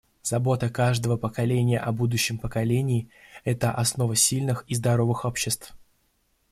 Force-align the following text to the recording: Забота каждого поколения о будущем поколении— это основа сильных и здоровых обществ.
Забота 0.23 0.67
каждого 0.71 1.15
поколения 1.15 1.77
о 1.77 1.91
будущем 1.91 2.39
поколении— 2.39 3.11
это 3.43 3.71
основа 3.71 4.15
сильных 4.15 4.65
и 4.67 4.73
здоровых 4.73 5.25
обществ. 5.25 5.77